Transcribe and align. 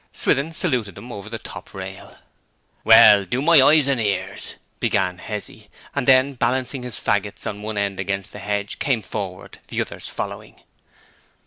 Swithin 0.13 0.51
saluted 0.51 0.95
them 0.95 1.11
over 1.11 1.29
the 1.29 1.37
top 1.37 1.75
rail. 1.75 2.17
'Well! 2.83 3.23
do 3.23 3.39
my 3.39 3.61
eyes 3.61 3.87
and 3.87 4.01
ears' 4.01 4.55
began 4.79 5.19
Hezzy; 5.19 5.69
and 5.93 6.07
then, 6.07 6.33
balancing 6.33 6.81
his 6.81 6.99
faggot 6.99 7.45
on 7.45 7.77
end 7.77 7.99
against 7.99 8.33
the 8.33 8.39
hedge, 8.39 8.73
he 8.73 8.79
came 8.79 9.03
forward, 9.03 9.59
the 9.67 9.79
others 9.79 10.07
following. 10.07 10.63